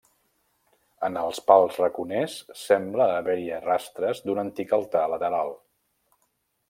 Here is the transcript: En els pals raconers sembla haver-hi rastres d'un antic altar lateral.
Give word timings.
En 1.07 1.19
els 1.23 1.41
pals 1.51 1.77
raconers 1.81 2.37
sembla 2.61 3.07
haver-hi 3.19 3.47
rastres 3.67 4.25
d'un 4.31 4.43
antic 4.47 4.75
altar 4.79 5.05
lateral. 5.13 5.55